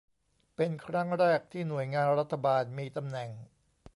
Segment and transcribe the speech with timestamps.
[0.55, 3.29] เป็นครั้งแรกที่หน่วยงานรัฐบาลมีตำแหน่ง